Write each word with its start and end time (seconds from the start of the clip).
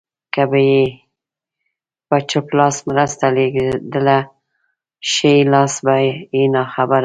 که 0.33 0.43
به 0.51 0.59
يې 0.71 0.81
په 2.07 2.17
چپ 2.29 2.47
لاس 2.57 2.77
مرسته 2.89 3.25
لېږله 3.35 4.19
ښی 5.11 5.33
لاس 5.51 5.73
به 5.85 5.95
يې 6.33 6.43
ناخبره 6.55 6.97
و. 6.97 6.99